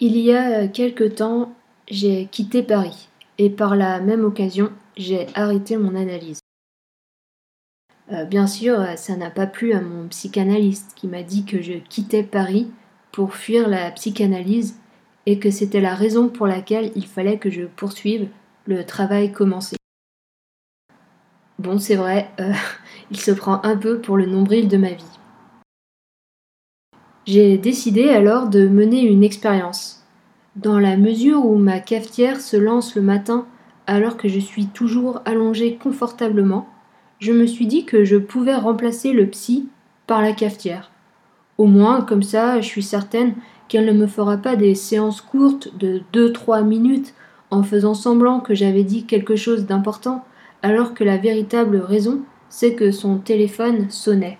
[0.00, 1.52] Il y a quelque temps,
[1.88, 6.38] j'ai quitté Paris et par la même occasion, j'ai arrêté mon analyse.
[8.12, 11.74] Euh, bien sûr, ça n'a pas plu à mon psychanalyste qui m'a dit que je
[11.74, 12.70] quittais Paris
[13.10, 14.76] pour fuir la psychanalyse
[15.26, 18.28] et que c'était la raison pour laquelle il fallait que je poursuive
[18.66, 19.76] le travail commencé.
[21.58, 22.52] Bon, c'est vrai, euh,
[23.10, 25.17] il se prend un peu pour le nombril de ma vie.
[27.28, 30.02] J'ai décidé alors de mener une expérience.
[30.56, 33.44] Dans la mesure où ma cafetière se lance le matin
[33.86, 36.70] alors que je suis toujours allongée confortablement,
[37.18, 39.68] je me suis dit que je pouvais remplacer le psy
[40.06, 40.90] par la cafetière.
[41.58, 43.34] Au moins, comme ça, je suis certaine
[43.68, 47.12] qu'elle ne me fera pas des séances courtes de 2-3 minutes
[47.50, 50.24] en faisant semblant que j'avais dit quelque chose d'important,
[50.62, 54.38] alors que la véritable raison, c'est que son téléphone sonnait.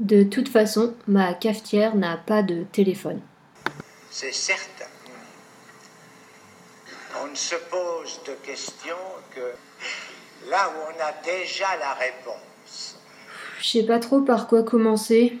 [0.00, 3.20] De toute façon, ma cafetière n'a pas de téléphone.
[4.10, 4.86] C'est certain.
[7.22, 8.96] On ne se pose de questions
[9.34, 12.98] que là où on a déjà la réponse.
[13.60, 15.38] Je sais pas trop par quoi commencer.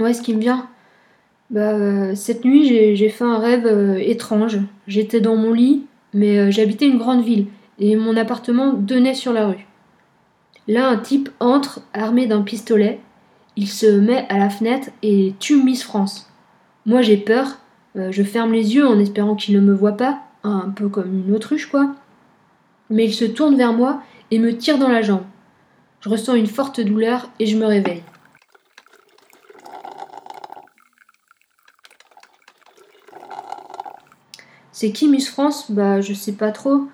[0.00, 0.70] Ouais, ce qui me vient.
[1.50, 4.58] Bah, euh, cette nuit, j'ai fait un rêve euh, étrange.
[4.86, 7.46] J'étais dans mon lit, mais euh, j'habitais une grande ville
[7.78, 9.66] et mon appartement donnait sur la rue.
[10.68, 13.00] Là, un type entre, armé d'un pistolet.
[13.56, 16.30] Il se met à la fenêtre et tue Miss France.
[16.84, 17.58] Moi, j'ai peur.
[17.96, 21.24] Euh, je ferme les yeux en espérant qu'il ne me voit pas, un peu comme
[21.26, 21.94] une autruche, quoi.
[22.90, 25.24] Mais il se tourne vers moi et me tire dans la jambe.
[26.00, 28.02] Je ressens une forte douleur et je me réveille.
[34.70, 35.70] C'est qui Miss France?
[35.70, 36.84] Bah, je sais pas trop.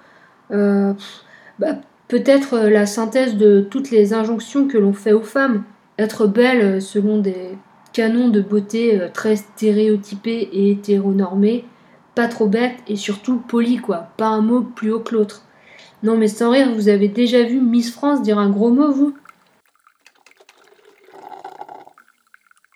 [0.53, 0.94] Euh,
[1.59, 1.75] bah,
[2.08, 5.64] peut-être euh, la synthèse de toutes les injonctions que l'on fait aux femmes.
[5.98, 7.56] Être belle euh, selon des
[7.92, 11.64] canons de beauté euh, très stéréotypés et hétéronormés,
[12.14, 15.44] pas trop bête et surtout polie quoi, pas un mot plus haut que l'autre.
[16.02, 19.15] Non mais sans rire, vous avez déjà vu Miss France dire un gros mot vous?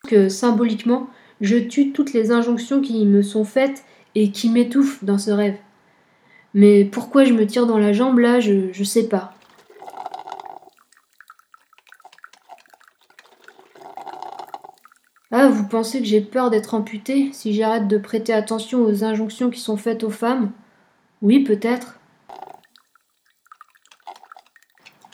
[0.07, 1.11] Que symboliquement,
[1.41, 3.85] je tue toutes les injonctions qui me sont faites
[4.15, 5.57] et qui m'étouffent dans ce rêve.
[6.55, 9.35] Mais pourquoi je me tire dans la jambe là, je, je sais pas.
[15.31, 19.51] Ah, vous pensez que j'ai peur d'être amputée si j'arrête de prêter attention aux injonctions
[19.51, 20.53] qui sont faites aux femmes?
[21.21, 21.99] Oui, peut-être.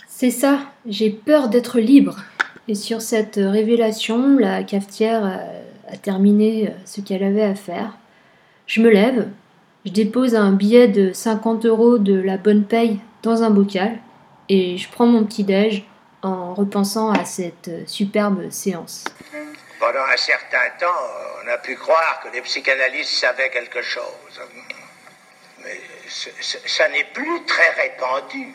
[0.06, 2.18] C'est ça, j'ai peur d'être libre.
[2.68, 5.24] Et sur cette révélation, la cafetière
[5.88, 7.98] a terminé ce qu'elle avait à faire.
[8.66, 9.28] Je me lève,
[9.84, 13.98] je dépose un billet de 50 euros de la bonne paye dans un bocal
[14.48, 15.84] et je prends mon petit déj
[16.22, 19.04] en repensant à cette superbe séance.
[19.78, 20.86] Pendant un certain temps,
[21.44, 24.40] on a pu croire que les psychanalystes savaient quelque chose.
[25.62, 28.54] Mais ça n'est plus très répandu.